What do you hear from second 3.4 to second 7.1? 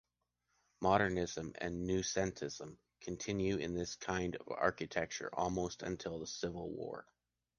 in this kind of architecture almost until the Civil War.